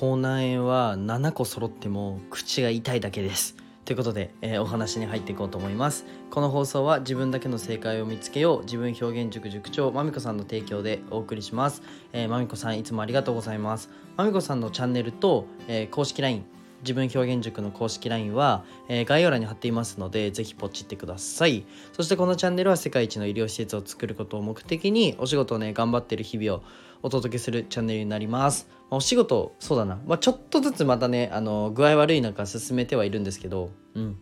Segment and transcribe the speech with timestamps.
[0.00, 3.54] 口内炎は7個揃っても口が痛いだけです
[3.84, 11.82] ということで、えー、お話に入っていこうと思いますこの放送は自分だけの正解を見つけよう自分表現塾塾長まみこさんの提供でお送りします
[12.14, 16.46] えー、まみこさんいつもありがとうございますまみこさんのチャンネルと、えー、公式 LINE
[16.82, 21.66] 自分表現塾の公式 LINE は、えー、概要欄に貼っていますのでぜひポチってください。
[21.92, 26.62] そしてこのチャンネルは世界一の医療施設を作ることを目的にお仕事をね頑張ってる日々を
[27.02, 28.68] お届けするチャンネルになります。
[28.90, 34.18] まお仕事そうだな、まあ、ちょっとずつまたねあの具合悪い中進めてはいるんですけどうん。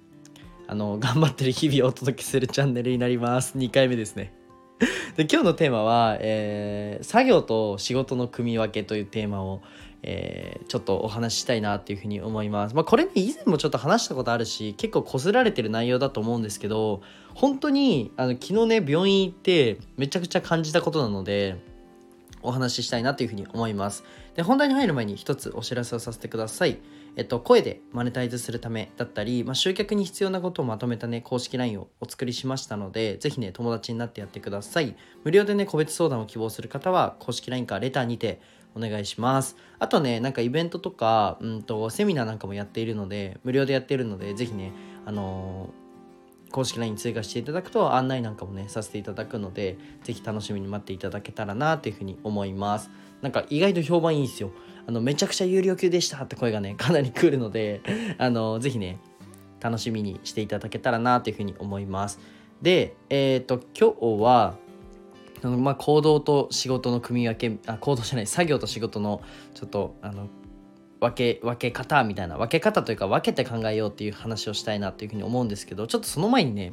[0.70, 3.56] あの頑張ってる日々をお届けするチャンネルになります。
[3.56, 4.34] 2回目ですね。
[5.16, 9.62] で今日のテーマは、えー、作業と仕事の組み分けというテーマを、
[10.02, 12.74] えー、ちょっとお話ししたいなっていうふうに思います。
[12.74, 17.02] まあ、これね以前もちょっと話したことあるし結構こすられてる内容だと思うんですけど
[17.34, 21.56] 本当にあの昨日ね病院行ってめちゃくちゃ感じたことなので
[22.42, 24.05] お話ししたいなというふうに思います。
[24.36, 26.78] で本題に入る前に一つお知らせをさせてください。
[27.18, 34.94] えっと、声でマネタイズするためだったり、まあ、集客に必要なことをまとめたね、公式 LINE をお作りしましたので、ぜひね、友達になってやってください。
[35.24, 38.40] 無料でね、個別相談を希望する方は、公式 LINE かレターにて
[38.78, 39.56] お願いします。
[39.78, 44.72] あとね、なんかイベントとか、うんと、セミナーなんかもやっているので、無料でやっているので、ぜひね、
[45.04, 45.88] あのー、
[46.50, 52.90] 公式 LINE 追加していただくと案内なんかもねさせていただくのでぜひ楽しみに待っていただけたらなというふうに思います。
[53.20, 54.52] なんか意外と評判いいんですよ。
[54.86, 57.82] あのめちゃくちゃ有料級でしたって声がねかなり来るので
[58.16, 58.98] あのぜひね
[59.60, 62.18] 楽しみにしていただけたらなというふうに思います。
[62.62, 64.56] でえっ、ー、と今日は
[65.42, 69.22] まあ行動と仕事の組み分けあ行動じゃない作業と仕事の
[69.55, 70.28] ちょっとあの
[71.00, 76.72] 分け分け方みたいな分け方というか分けて考えようっていう話をしたいなというふうに思うんですけどちょっとその前にね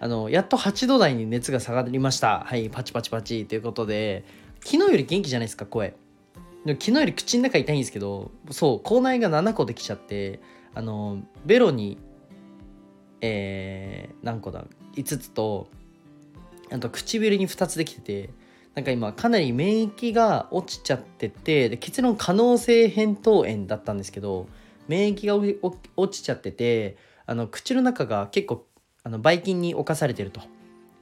[0.00, 2.40] あのやっと8度台に熱が下がりました。
[2.40, 4.24] はいパチパチパチということで
[4.64, 5.94] 昨日より元気じゃないですか声。
[6.64, 10.40] で昨日より口の中痛いんですけどそう口内が7個できちゃって
[10.74, 11.98] あのベロに
[13.26, 15.68] えー、何個だ？5つと
[16.72, 18.30] あと唇に2つできてて
[18.74, 24.48] なんか今かなり免疫が落ちちゃっててで結論可能性扁桃炎だったんですけど
[24.88, 25.36] 免疫が
[25.96, 28.66] 落ちちゃっててあの口の中が結構
[29.02, 30.40] あのばい菌に侵されてると。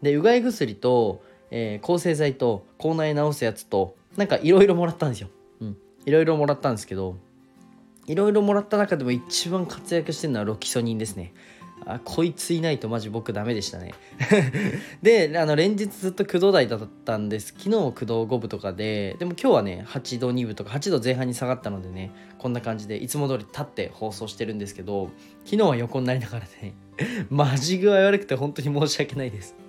[0.02, 5.28] でうがい薬と、えー、抗生剤と口内治すやつとなんかいろいろもらったんですよ。
[6.04, 7.16] いろいろもらったんですけど
[8.06, 11.32] いろいろもらった中でも一番活躍してるのはロキソニンですね。
[11.86, 13.92] あこいついないとマジ僕ダメでしたね。
[15.02, 17.48] であの連日ずっと9度台だったんです。
[17.48, 19.16] 昨日も9度5分とかで。
[19.18, 25.10] でも今日はね8度2分とか8度前半に下がったのでねこんな感じでいつも通り立って放送してるんですけど
[25.44, 26.74] 昨日は横になりながらね
[27.30, 29.61] マジ具合悪くて本当に申し訳ないです。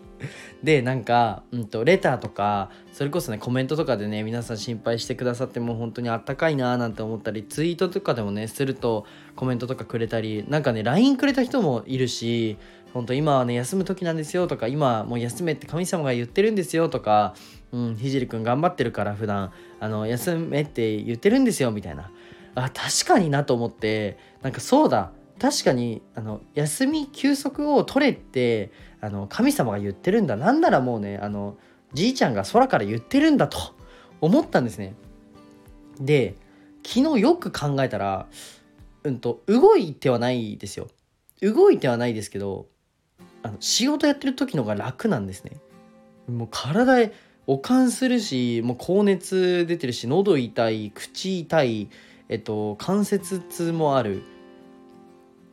[0.63, 12.57] でなんか、うんと、レターとかそれこそねコメントとかでね皆さん心配してくださってもう本当にあったかいなーなんて思ったりツイートとかでもねするとコメントとかくれたりなんかね LINE くれた人もいるし
[12.94, 17.33] 本当今はね休む時なんですよとか今もう休めって神様が言ってるんですよとか
[17.72, 22.12] うんひじりくん頑張ってるから普段あの休めって言ってるんですよみたいな。
[22.56, 25.12] あ確かになと思ってなんかそうだ。
[25.39, 28.72] 確かにあの休み休息を取れって
[29.03, 30.38] あの神様が言ってるんだ。
[30.38, 31.58] なんならもうねあの
[31.94, 33.59] じいちゃんが空から言ってるんだと
[34.22, 34.96] 思ったんですね。
[36.00, 36.36] で
[36.88, 38.28] 昨日よく考えたら
[39.03, 40.88] うんと動いてはないですよ。
[41.42, 42.68] 動いてはないですけど
[43.42, 45.58] あの仕事やってる時のが楽なんですね。
[46.30, 47.13] もう体へ
[47.46, 51.90] 悪寒するしもう高熱出てるし喉痛い口痛い
[52.30, 54.24] えっと関節痛もある。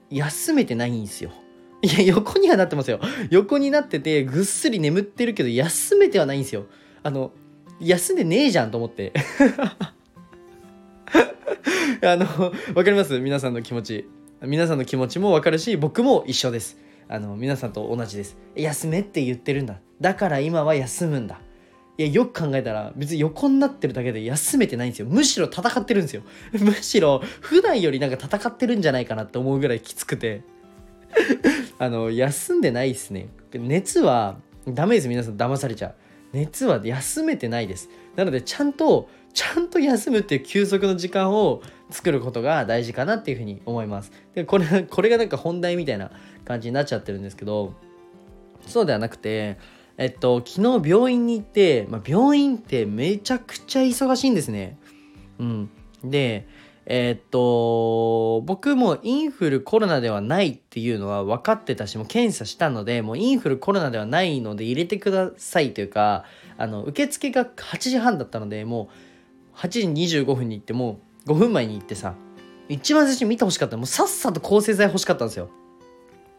[0.08, 1.32] 休めてないんですよ。
[1.82, 3.00] いや、横にはなってますよ。
[3.30, 6.66] 横になってて、ぐっすり眠ってるけど、休めてはないんですよ。
[7.02, 7.32] あの、
[7.80, 9.12] 休んでねえじゃんと思って。
[12.02, 12.26] あの、
[12.74, 13.18] わかります？
[13.20, 14.08] 皆さんの気持ち。
[14.42, 16.78] 皆さんの気持ちもわかるし、僕も一緒です。
[17.08, 18.36] あの、皆さんと同じです。
[18.54, 19.80] 休めって言ってるんだ。
[20.00, 21.40] だから今は休むんだ。
[21.98, 25.06] いや、よく考えたら、別に横になってるだけで休めてないんですよ。
[25.08, 26.22] むしろ戦ってるんですよ。
[26.52, 30.42] むしろ、普段よりなんか戦ってるんじゃないかなって思うぐらいきつくて。
[31.80, 33.30] あの、休んでないっすね。
[33.54, 34.36] 熱は、
[34.68, 35.08] ダメです。
[35.08, 35.94] 皆さん騙されちゃう。
[36.34, 37.88] 熱は休めてないです。
[38.16, 44.12] なので、ちゃんと、ちゃんと休むっていう休息の時間を作ることが大事かなっていうふうに思います。
[44.34, 46.10] で、これ、これがなんか本題みたいな
[46.44, 47.72] 感じになっちゃってるんですけど、
[48.66, 49.56] そうではなくて、
[49.96, 54.78] えっと、昨日病院に行って、まあ、病院ってめちゃくちゃ忙しいんですね。
[55.38, 55.70] うん。
[56.04, 56.46] で、
[56.86, 66.24] えっと、僕もインフルコロナではないっていうのは分かってたし、もう検査したので、もうインフルコロナではないので入れてくださいというか、
[66.58, 69.10] あの、受付が8時半だったので、もう
[69.60, 72.14] 8時25分に行ってもう5分前に行ってさ
[72.68, 75.50] 一番最初に見てほしかったもうさっさと抗生剤欲しかったんですよ。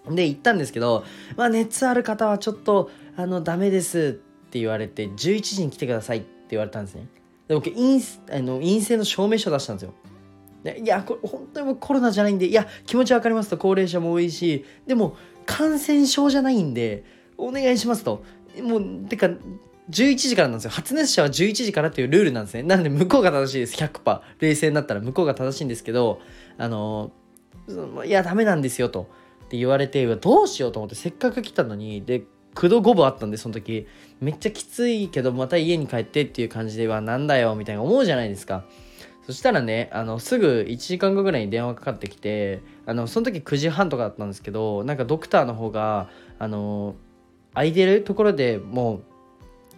[0.09, 1.05] で行ったんですけど、
[1.35, 7.07] まあ、熱ある方はちょっとあのダメですって言われて11時に来てくださいって言われたんですね。
[7.47, 8.01] で僕陰
[8.31, 9.93] あの陰性の証明書出したんですよ。
[10.63, 15.15] でいやこれ本当にもうコロナじゃないんでいや気持ち分かりますと高齢者も多いしでも
[15.45, 17.03] 感染症じゃないんで
[17.37, 18.23] お願いしますと。
[18.61, 19.29] もうてか
[19.89, 20.71] 11時からなんですよ。
[20.71, 22.63] 発熱者は11時からっていうルールなんですね。
[22.63, 23.75] なので向こうが正しいです。
[23.75, 26.21] 100%冷静になったら向こうが正しいんですけど
[26.57, 27.11] あの
[28.05, 29.09] いやダメなんですよと。
[29.45, 32.23] って言われてどうしようと思ってせっかく来たのにで
[32.55, 33.87] 9度5分あったんでその時。
[34.19, 38.65] めっちゃきついけどまた家に帰ってっていう感じではなんだよみたいな思うじゃないですか。
[39.25, 46.09] そしたらねあのすぐ1時間後ぐらいに電話かかってきてあのその時9時半とかだったんですけどなんかドクターの方が
[46.39, 46.95] あの
[47.53, 49.03] 空いてるところでもう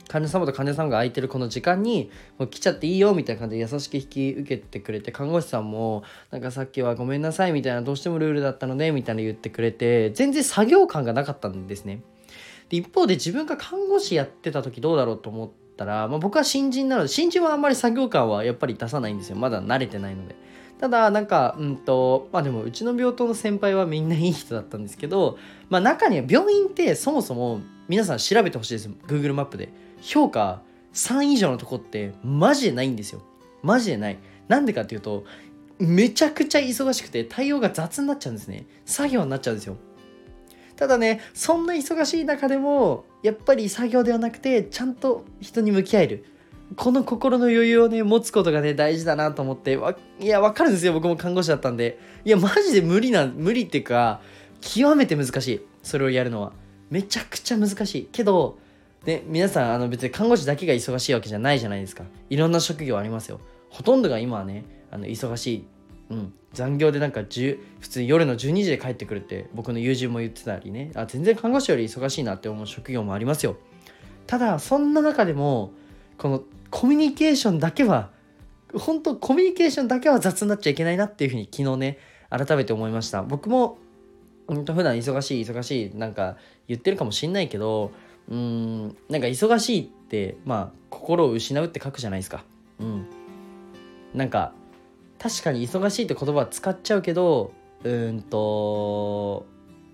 [0.08, 12.02] 患者様と患者さんが空いてるこの時間にもう来ちゃっていいよみたいな感じで優しく引き受けてくれて看護師さんもなんかさっきはごめんなさいみたいなどうしてもルールだったのでみたいな言ってくれて全然作業感がなかったんですね。
[12.70, 19.36] で一方で自分が看護師やってた時どうだろうと思ったら、まあ、僕は新人なので新人はあんまり作業感はやっぱり出さないんですよ。
[19.36, 20.36] まだ慣れてないので。
[20.80, 25.38] ただなんかうんとまあでもうちの病棟の先輩はみんないい人だったんですけど
[25.70, 29.70] まあ中には病院ってそもそも皆さん調べてほしいです Google マップで。
[30.02, 30.62] 評価
[30.94, 33.22] 3以上のとこってマジでないんですよ。
[33.62, 34.18] マジでない。
[34.48, 35.24] なんでかっていうと
[35.80, 38.66] めちゃくちゃ忙しくて対応が雑になっちゃうんですね。
[38.86, 39.78] 作業になっちゃうんですよ。
[40.84, 46.26] ただねそんな忙しい中でもやっぱり作業ではなくてちゃんと人に向き合える。
[46.76, 49.80] この心の余裕をね持つことがね大事だなと思って
[50.20, 50.92] いやわかるんですよ。
[50.92, 52.00] 僕も看護師だったんで。
[52.26, 54.20] いやマジで無理な無理っていうか
[54.60, 55.62] 極めて難しい。
[55.84, 56.52] それをやるのは。
[56.90, 58.10] めちゃくちゃ難しい。
[58.12, 58.58] けど
[59.06, 62.04] で皆さんあの別に看護師だけが忙しいわけじゃないじゃないですか。
[62.30, 63.40] いろんな職業ありますよ。
[63.70, 65.66] ほとんどが今はねあの忙しい、
[66.10, 70.92] うん、残業でなんか10普通に夜の12時で帰ってくるって僕の友人も言ってたりね。
[70.96, 73.58] あ全然看護師より忙しいなって思う職業もありますよ。
[74.28, 75.72] ただそんな中でも
[76.18, 78.12] このコミュニケーションだけは
[78.74, 81.98] 本当コミュニケーションだけは雑になっちゃいけないなっていうふうに昨日ね
[82.30, 83.24] 改めて思いました。
[83.24, 83.78] 僕も
[84.48, 87.92] 本当普段忙しい忙しいなんか言ってるかもしんないけど
[88.30, 92.44] うんなんか忙しいってまあ心を失うって書くじゃないですか。
[92.80, 93.06] うん。
[94.14, 94.54] なんか
[95.24, 97.54] 確かに忙しいって言葉は使っちゃうけど
[97.86, 99.46] うんと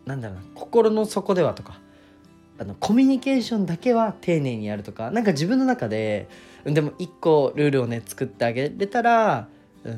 [0.08, 1.80] なんだろうな心の底ではとか
[2.58, 6.28] あのコミュニケーションだけは丁寧にやるとかなんか自分の中で
[6.66, 9.48] でも一個ルールをね作ってあげれたら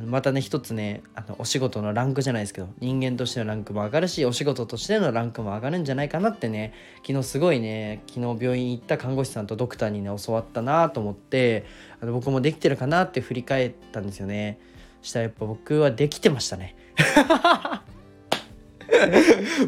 [0.06, 6.74] またね一つねあのお仕事のランクじゃないですけど人間としてのランクも上がるしお仕事としてのランクも上がるんじゃないかなってね
[7.07, 11.66] 昨日すごいね昨日病院行った看護師さんとドクターにね教わったなと思って
[12.01, 14.60] あの僕もできてるかなって振り返ったんですよね。
[15.01, 16.75] したらやっぱ僕はできてましたね。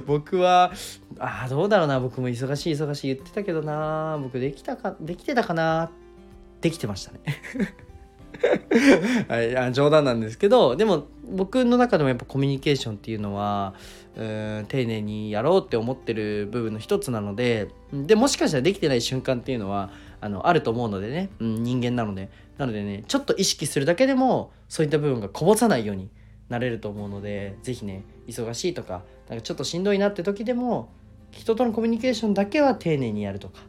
[0.05, 0.71] 僕は
[1.19, 1.99] あどうだろうな。
[1.99, 4.19] 僕も忙しい忙しい言ってたけどな。
[4.21, 5.91] 僕できたかできてたかな。
[6.61, 7.19] できてましたね。
[9.27, 13.73] はい、冗談なんですけどでも僕の中でもやっぱコミュニケーションっていうのは
[14.15, 19.91] うん丁寧にやろうって思ってる部分の一つなのででもしかしたらできてない瞬間っていうのは
[20.23, 22.29] あのあると思うのでね、うん、人間なので。
[22.57, 26.09] なのでねちょっと意識するだけでもそういった部分がこぼさないように
[26.49, 30.89] なれると思うので是非ね忙しいとかなんかちょっとしんどいなって時でも
[31.31, 33.61] 人とのコミュニケーションだけは丁寧にやるとか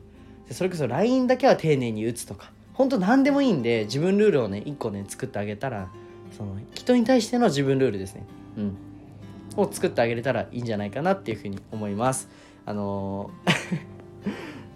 [0.50, 5.88] それこそ LINE だけは丁寧に打つとか本当何でもいいんで自分ルールをね1個ね作ってあげたら
[6.36, 8.26] その人に対しての自分ルールですね。
[8.58, 8.76] うん。
[9.56, 12.28] を作ってあげれたらいいんじゃないかなっていうふうに思います。
[12.66, 13.93] あのー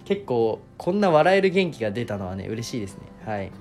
[0.09, 3.53] 結構こんな笑える元気が出たのはね嬉しいですねはい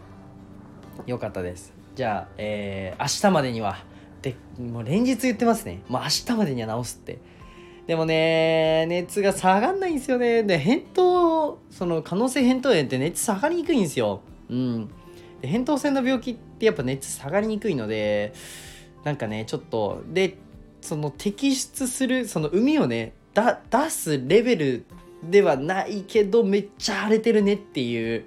[1.06, 3.84] よかったですじゃあ、えー、明日までには
[4.22, 7.20] でもう連日言ってますねもう明日までには直すって
[7.86, 10.44] でもね、熱が下がんないんですよね。
[10.44, 14.20] で、扁桃、その可能性扁桃炎って熱下がりにくいんですよ。
[14.50, 14.88] うん。
[15.42, 18.34] で扁桃腺の病気ってやっぱ熱下がりにくいので、
[19.06, 20.38] なんかね、ちょっと、で、
[20.82, 24.86] その摘出する、その海をね、出すレベル
[25.24, 28.26] ではないけど、めっちゃ荒れてるねっていう、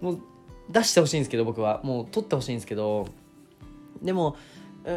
[0.00, 0.20] もう
[0.70, 1.80] 出してほしいんですけど、僕は。
[1.82, 3.08] もう取ってほしいんですけど、
[4.02, 4.36] でも、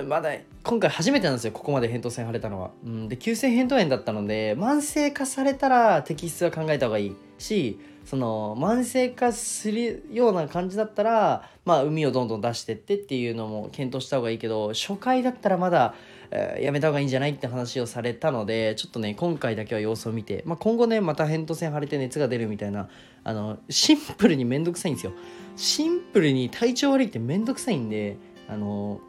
[0.07, 0.31] まだ
[0.63, 15.93] 今回初めてなんですよここまで扁桃腺腫れたのは、うん、で急性扁桃炎だったので慢性化されたら摘出は考えた方がいいしその慢性化するような感じだったらまあ海をどんどん出してってっていうのも検討した方がいいけど初回だったらまだ、
[16.31, 22.89] えー、やめた方がいいんじゃないって話をされたのでちょっとね今回だけは様子を見て、まあ、今後ねまた扁桃腺腫れて熱が出るみたいな
[23.23, 25.13] あのシンプルにめんどくさいんですよ。
[25.55, 28.17] シンプルに体調悪いってめんどくさいんで
[28.49, 28.99] あの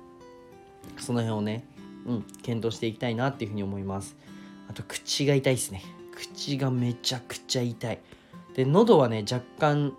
[0.99, 1.64] その辺をね、
[2.06, 4.16] うん、検討していきたいなっていうふうに思います。
[4.68, 5.82] あと口が痛いですね。
[6.14, 7.99] 口がめちゃくちゃ痛い。
[8.54, 9.94] で喉はね若干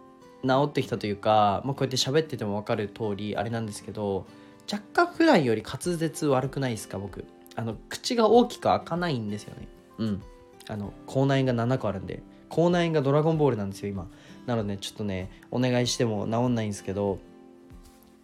[0.46, 4.26] 治ってきたというか、まあ、こうやって喋ってても分かる通りあれなんですけど
[4.72, 7.26] 若干普段より滑舌悪くないですか僕。
[7.56, 9.68] あの口が大きく開かないんですよね。
[9.98, 10.24] うん。
[10.68, 12.24] あの口内炎が7個あるんで。
[12.50, 14.08] 口内炎がドラゴンボールなんですよ今。
[14.46, 17.20] なのでちょっとねお願いしても治んないんですけど。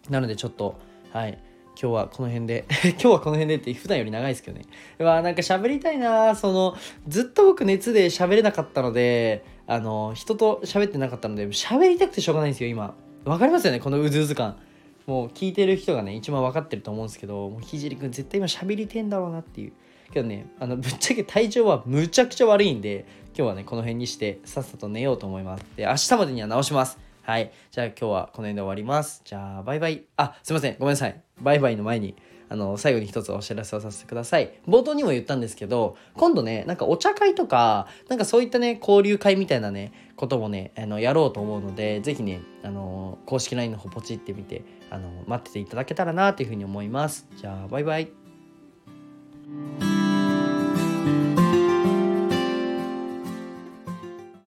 [0.09, 0.79] なのでちょっと
[1.11, 1.37] はい。
[1.81, 4.65] 今日はこの辺で 今日はこの辺でって普段より長いですけどね。
[4.97, 6.75] うわなんか喋りたいなその
[7.07, 14.57] ずっと僕熱で喋れなかったのであの人と喋ってなかったので喋りたくてしょうがないんですよ今わかりますよねこのうずうず感
[15.05, 19.73] もう聞いてる人がね一番分かってると思うんですけどもうひじりくん絶対今喋りてんだろうなっていう
[20.11, 23.05] けどねあのぶっちゃけ体調はむちゃくちゃ悪いんで
[23.37, 26.97] 今日はねこの辺にしてさっさと寝ようと思いますで明日までには直します
[27.29, 27.51] はい。
[27.69, 29.21] じゃあ今日はこの辺で終わります。
[29.23, 30.03] じゃあバイバイ。
[30.17, 30.77] あ、すいません。
[30.79, 31.21] ごめんなさい。
[31.39, 32.15] バイバイの前に、
[32.49, 34.51] あの、最後に一つお知らせをさせてください。
[34.67, 47.27] 冒頭にも言ったんですけど、今度ね、なんかお茶会とか、なんかそういったね、交流会みたいなね、こともね、あの、やろうと思うので、ぜひね、あの、公式 LINE の方ポチってみて、あの、待ってていただけたらなというふうに思います。
[47.37, 48.09] じゃあ、バイバイ。